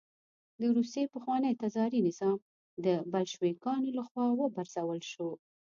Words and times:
د 0.59 0.61
روسیې 0.77 1.05
پخوانی 1.13 1.53
تزاري 1.61 1.99
نظام 2.07 2.37
د 2.85 2.87
بلشویکانو 3.11 3.87
له 3.97 4.03
خوا 4.09 4.25
وپرځول 4.31 5.01
شو 5.11 5.29